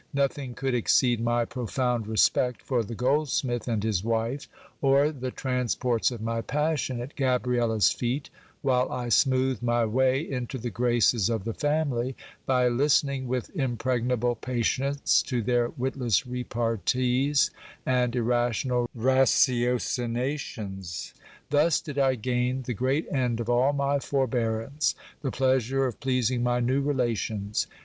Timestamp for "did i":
21.79-22.15